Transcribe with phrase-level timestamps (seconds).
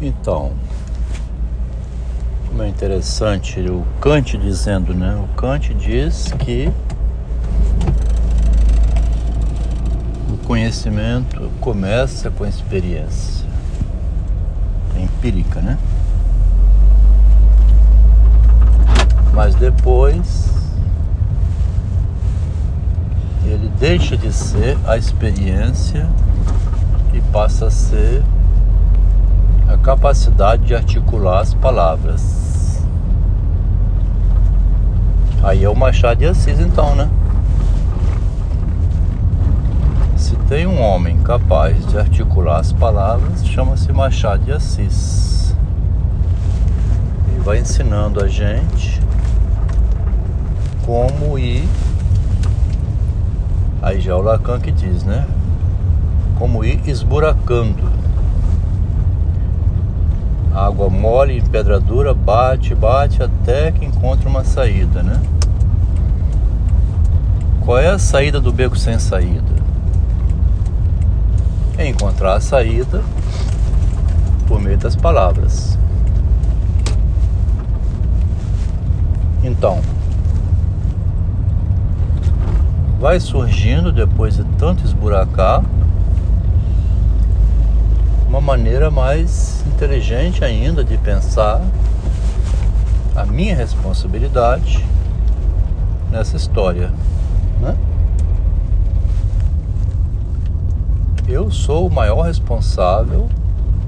[0.00, 0.52] Então,
[2.48, 5.14] como é interessante o Kant dizendo, né?
[5.22, 6.72] O Kant diz que
[10.32, 13.40] o conhecimento começa com a experiência
[14.96, 15.78] é empírica, né?
[19.32, 20.50] Mas depois
[23.44, 26.08] ele deixa de ser a experiência
[27.12, 28.22] e passa a ser
[29.72, 32.82] a capacidade de articular as palavras.
[35.42, 37.08] Aí é o Machado de Assis, então, né?
[40.16, 45.54] Se tem um homem capaz de articular as palavras, chama-se Machado de Assis.
[47.32, 49.00] E vai ensinando a gente
[50.84, 51.66] como ir.
[53.80, 55.26] Aí já é o Lacan que diz, né?
[56.38, 58.00] Como ir esburacando
[60.54, 65.20] água mole em pedra dura, bate, bate até que encontra uma saída, né?
[67.60, 69.60] Qual é a saída do beco sem saída?
[71.78, 73.02] É encontrar a saída
[74.48, 75.78] por meio das palavras.
[79.42, 79.80] Então,
[82.98, 85.62] vai surgindo depois de tanto esburacar
[88.28, 91.62] uma maneira mais inteligente ainda de pensar
[93.16, 94.84] a minha responsabilidade
[96.10, 96.92] nessa história.
[97.62, 97.74] Né?
[101.26, 103.30] Eu sou o maior responsável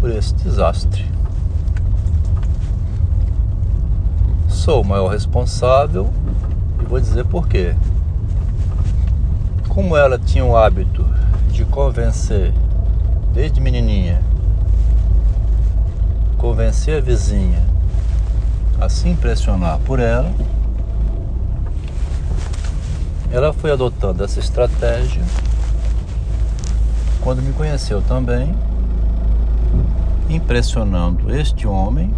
[0.00, 1.04] por esse desastre.
[4.48, 6.10] Sou o maior responsável
[6.82, 7.76] e vou dizer por quê.
[9.68, 11.06] Como ela tinha o hábito
[11.52, 12.52] de convencer
[13.32, 14.20] desde menininha,
[16.38, 17.62] convencer a vizinha
[18.80, 20.32] a se impressionar por ela,
[23.30, 25.22] ela foi adotando essa estratégia
[27.20, 28.54] quando me conheceu também,
[30.28, 32.14] impressionando este homem,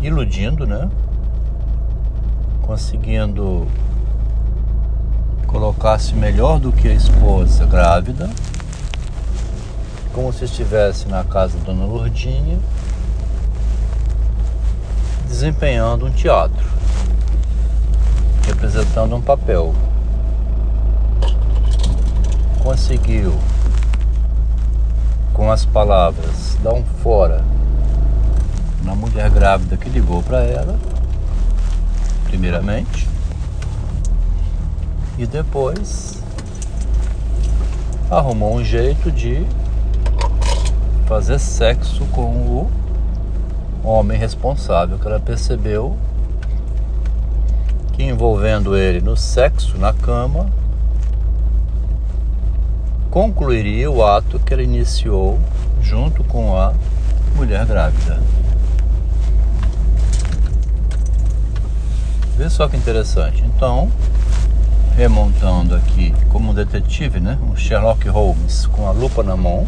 [0.00, 0.88] iludindo, né?
[2.62, 3.66] Conseguindo
[5.48, 8.30] colocasse melhor do que a esposa grávida,
[10.12, 12.58] como se estivesse na casa da Dona Lourdinha,
[15.26, 16.66] desempenhando um teatro,
[18.46, 19.74] representando um papel.
[22.62, 23.38] Conseguiu,
[25.32, 27.44] com as palavras, dar um fora
[28.82, 30.78] na mulher grávida que ligou para ela,
[32.24, 33.08] primeiramente
[35.18, 36.22] e depois
[38.08, 39.44] arrumou um jeito de
[41.08, 42.70] fazer sexo com o
[43.82, 45.96] homem responsável, que ela percebeu
[47.94, 50.52] que envolvendo ele no sexo, na cama,
[53.10, 55.40] concluiria o ato que ela iniciou
[55.80, 56.74] junto com a
[57.34, 58.20] mulher grávida.
[62.36, 63.42] Vê só que interessante.
[63.46, 63.90] Então,
[64.94, 67.38] remontando aqui como um detetive, né?
[67.50, 69.66] Um Sherlock Holmes com a lupa na mão.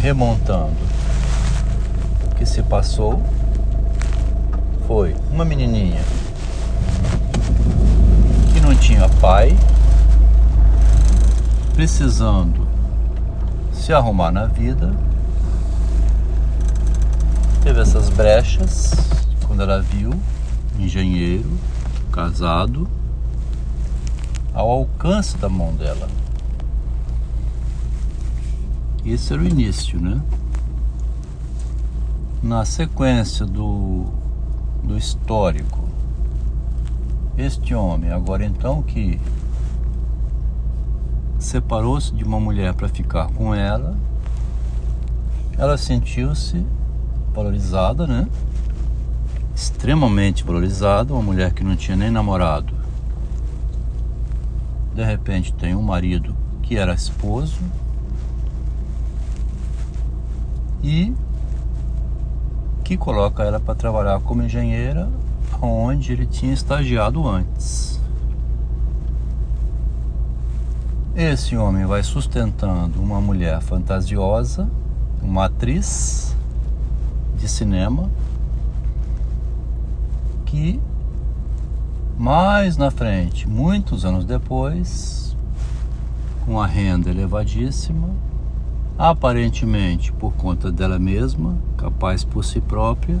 [0.00, 0.76] Remontando
[2.30, 3.22] o que se passou
[4.86, 6.02] foi uma menininha
[8.52, 9.56] que não tinha pai,
[11.74, 12.66] precisando
[13.72, 14.94] se arrumar na vida,
[17.62, 18.92] teve essas brechas
[19.46, 20.12] quando ela viu
[20.78, 21.50] engenheiro,
[22.12, 22.88] casado,
[24.54, 26.08] ao alcance da mão dela.
[29.06, 30.20] Esse era o início, né?
[32.42, 34.06] Na sequência do,
[34.82, 35.88] do histórico,
[37.38, 39.20] este homem, agora então que
[41.38, 43.96] separou-se de uma mulher para ficar com ela,
[45.56, 46.66] ela sentiu-se
[47.32, 48.26] valorizada, né?
[49.54, 52.74] extremamente valorizada, uma mulher que não tinha nem namorado.
[54.94, 57.60] De repente tem um marido que era esposo
[60.82, 61.14] e
[62.84, 65.08] que coloca ela para trabalhar como engenheira
[65.60, 68.00] onde ele tinha estagiado antes.
[71.14, 74.68] Esse homem vai sustentando uma mulher fantasiosa,
[75.22, 76.36] uma atriz
[77.36, 78.10] de cinema
[80.44, 80.80] que
[82.18, 85.36] mais na frente, muitos anos depois,
[86.46, 88.08] uma renda elevadíssima,
[88.98, 93.18] aparentemente por conta dela mesma, capaz por si própria,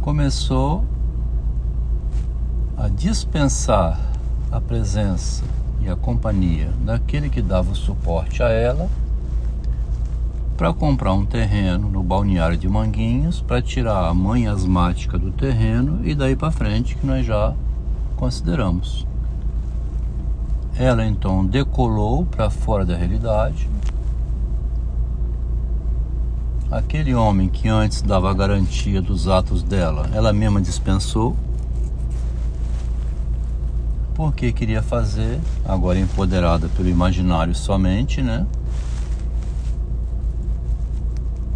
[0.00, 0.84] começou
[2.76, 4.00] a dispensar
[4.50, 5.44] a presença
[5.80, 8.88] e a companhia daquele que dava o suporte a ela
[10.56, 16.00] para comprar um terreno no balneário de Manguinhos para tirar a mãe asmática do terreno
[16.04, 17.54] e daí para frente que nós já
[18.16, 19.09] consideramos.
[20.80, 23.68] Ela então decolou para fora da realidade.
[26.70, 31.36] Aquele homem que antes dava garantia dos atos dela, ela mesma dispensou
[34.14, 38.46] porque queria fazer, agora empoderada pelo imaginário somente, né?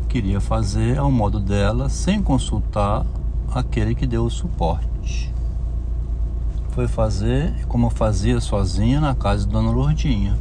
[0.06, 3.06] Queria fazer ao modo dela, sem consultar
[3.54, 5.33] aquele que deu o suporte.
[6.74, 10.36] Foi fazer como fazia sozinha na casa de Dona Lourdinha.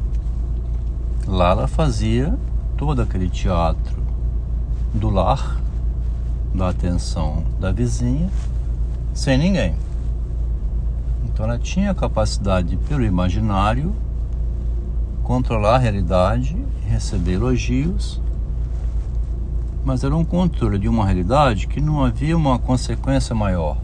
[1.28, 2.36] Lá ela fazia
[2.76, 4.02] todo aquele teatro
[4.92, 5.62] do lar,
[6.52, 8.32] da atenção da vizinha,
[9.14, 9.76] sem ninguém.
[11.26, 13.96] Então ela tinha a capacidade, pelo imaginário,
[15.22, 16.58] controlar a realidade,
[16.88, 18.20] receber elogios,
[19.86, 23.78] mas era um controle de uma realidade que não havia uma consequência maior.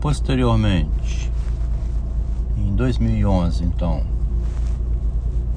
[0.00, 1.30] Posteriormente,
[2.56, 4.02] em 2011, então,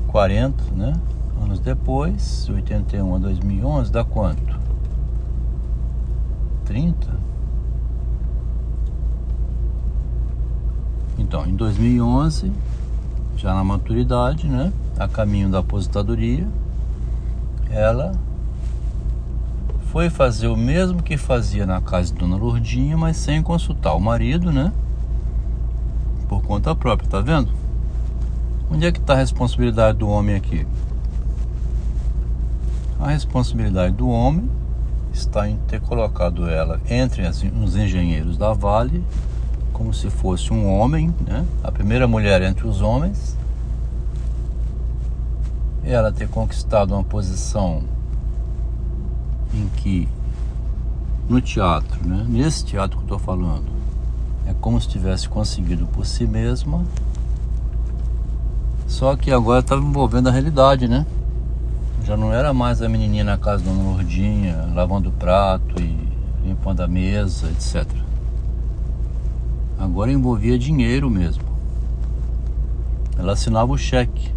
[0.08, 0.94] 40 né,
[1.42, 4.60] anos depois, 81 a 2011, dá quanto?
[6.66, 7.18] 30?
[11.18, 12.52] Então, em 2011,
[13.38, 16.46] já na maturidade, né, a caminho da aposentadoria,
[17.70, 18.12] ela
[19.94, 24.00] foi fazer o mesmo que fazia na casa de Dona Lourdinha, mas sem consultar o
[24.00, 24.74] marido, né?
[26.28, 27.52] Por conta própria, tá vendo?
[28.72, 30.66] Onde é que está a responsabilidade do homem aqui?
[33.00, 34.50] A responsabilidade do homem
[35.14, 39.04] está em ter colocado ela entre os engenheiros da Vale
[39.72, 41.46] como se fosse um homem, né?
[41.64, 43.38] a primeira mulher entre os homens,
[45.84, 47.84] ela ter conquistado uma posição
[49.54, 50.08] em que
[51.30, 52.26] no teatro, né?
[52.28, 53.72] nesse teatro que eu estou falando,
[54.46, 56.84] é como se tivesse conseguido por si mesma,
[58.88, 61.06] só que agora estava envolvendo a realidade, né?
[62.04, 65.98] Já não era mais a menininha na casa da Lourdinha, lavando o prato e
[66.44, 67.88] limpando a mesa, etc.
[69.80, 71.44] Agora envolvia dinheiro mesmo.
[73.18, 74.32] Ela assinava o cheque,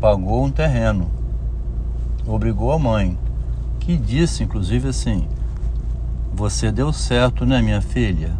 [0.00, 1.10] pagou um terreno,
[2.26, 3.16] obrigou a mãe,
[3.88, 5.26] que disse inclusive assim:
[6.34, 8.36] Você deu certo, né, minha filha?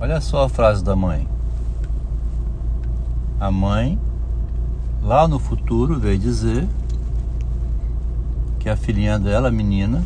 [0.00, 1.28] Olha só a frase da mãe.
[3.38, 3.98] A mãe,
[5.02, 6.66] lá no futuro, veio dizer
[8.58, 10.02] que a filhinha dela, a menina,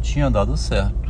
[0.00, 1.04] tinha dado certo.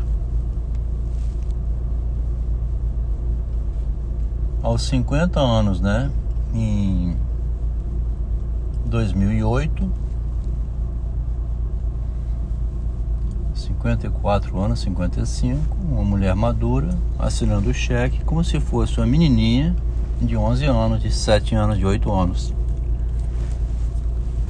[4.64, 6.10] aos 50 anos, né?
[6.52, 7.16] Em
[8.86, 9.90] 2008,
[13.54, 19.74] 54 anos, 55, uma mulher madura assinando o cheque como se fosse uma menininha
[20.20, 22.54] de 11 anos, de 7 anos, de 8 anos,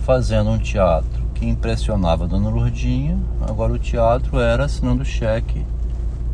[0.05, 3.19] fazendo um teatro que impressionava a Dona Lourdinha.
[3.41, 5.65] Agora o teatro era assinando cheque,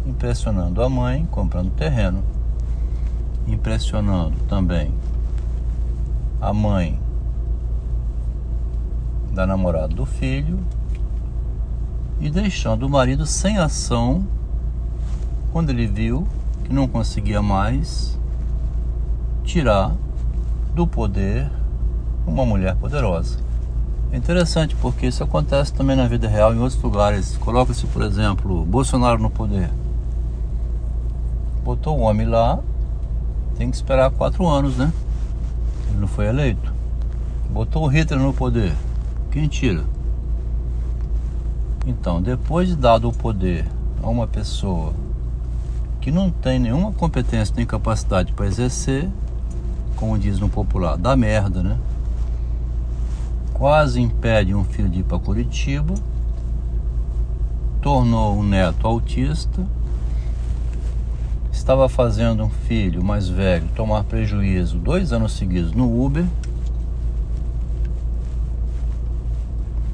[0.04, 2.22] impressionando a mãe, comprando terreno.
[3.46, 4.92] Impressionando também
[6.40, 7.01] a mãe
[9.32, 10.58] da namorada do filho
[12.20, 14.26] e deixando o marido sem ação
[15.52, 16.26] quando ele viu
[16.64, 18.18] que não conseguia mais
[19.42, 19.92] tirar
[20.74, 21.50] do poder
[22.26, 23.38] uma mulher poderosa.
[24.12, 27.36] É interessante porque isso acontece também na vida real em outros lugares.
[27.38, 29.70] Coloca-se, por exemplo, Bolsonaro no poder.
[31.64, 32.58] Botou o homem lá,
[33.56, 34.92] tem que esperar quatro anos, né?
[35.88, 36.72] Ele não foi eleito.
[37.50, 38.74] Botou o Hitler no poder.
[39.32, 39.82] Quem tira?
[41.84, 43.66] Então, depois de dado o poder
[44.00, 44.92] a uma pessoa
[46.00, 49.08] que não tem nenhuma competência nem capacidade para exercer,
[49.96, 51.76] como diz no popular, dá merda, né?
[53.52, 55.94] Quase impede um filho de ir para Curitiba,
[57.80, 59.66] tornou um neto autista
[61.62, 66.24] estava fazendo um filho mais velho tomar prejuízo dois anos seguidos no Uber,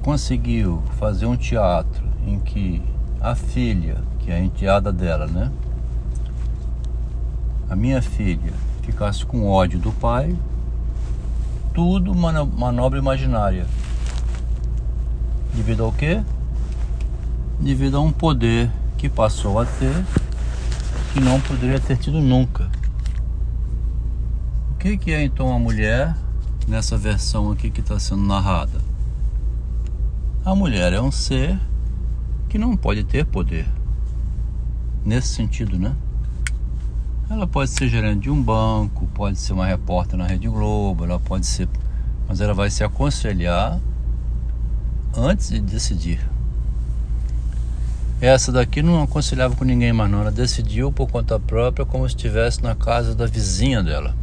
[0.08, 2.80] conseguiu fazer um teatro em que
[3.20, 5.52] a filha, que é a enteada dela, né?
[7.68, 10.34] A minha filha ficasse com ódio do pai,
[11.74, 13.66] tudo manobra imaginária.
[15.52, 16.22] Devido ao quê?
[17.60, 20.06] Devido a um poder que passou a ter
[21.12, 22.70] que não poderia ter tido nunca.
[24.72, 26.16] O que, que é então a mulher
[26.66, 28.87] nessa versão aqui que está sendo narrada?
[30.48, 31.60] A mulher é um ser
[32.48, 33.66] que não pode ter poder.
[35.04, 35.94] Nesse sentido, né?
[37.28, 41.20] Ela pode ser gerente de um banco, pode ser uma repórter na Rede Globo, ela
[41.20, 41.68] pode ser.
[42.26, 43.78] Mas ela vai se aconselhar
[45.14, 46.26] antes de decidir.
[48.18, 52.16] Essa daqui não aconselhava com ninguém mais não, ela decidiu por conta própria como se
[52.16, 54.16] estivesse na casa da vizinha dela.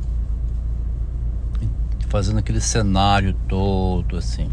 [2.10, 4.50] Fazendo aquele cenário todo assim.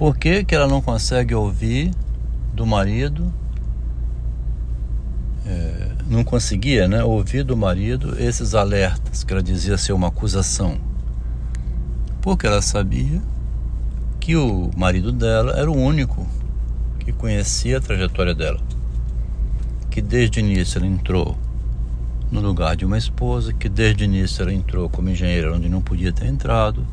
[0.00, 1.90] Por que, que ela não consegue ouvir
[2.54, 3.30] do marido?
[5.44, 10.78] É, não conseguia né, ouvir do marido esses alertas que ela dizia ser uma acusação.
[12.22, 13.20] Porque ela sabia
[14.18, 16.26] que o marido dela era o único
[17.00, 18.60] que conhecia a trajetória dela.
[19.90, 21.36] Que desde o início ela entrou
[22.32, 25.82] no lugar de uma esposa, que desde o início ela entrou como engenheira onde não
[25.82, 26.86] podia ter entrado,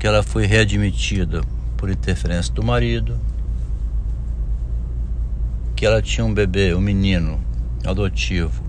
[0.00, 1.42] que ela foi readmitida
[1.86, 3.16] por interferência do marido,
[5.76, 7.40] que ela tinha um bebê, um menino
[7.84, 8.60] adotivo,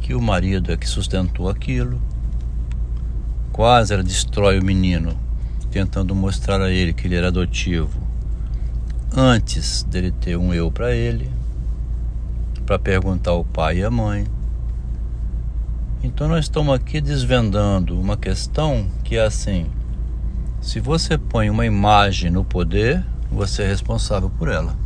[0.00, 2.02] que o marido é que sustentou aquilo.
[3.52, 5.16] Quase ela destrói o menino,
[5.70, 8.00] tentando mostrar a ele que ele era adotivo,
[9.16, 11.30] antes dele ter um eu para ele,
[12.66, 14.26] para perguntar ao pai e à mãe.
[16.02, 19.70] Então nós estamos aqui desvendando uma questão que é assim:
[20.60, 24.76] se você põe uma imagem no poder, você é responsável por ela.